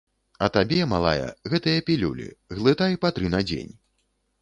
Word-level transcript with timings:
А 0.45 0.47
табе, 0.55 0.79
малая, 0.93 1.27
гэтыя 1.53 1.85
пілюлі, 1.91 2.27
глытай 2.57 3.01
па 3.07 3.15
тры 3.19 3.35
на 3.39 3.47
дзень. 3.51 3.73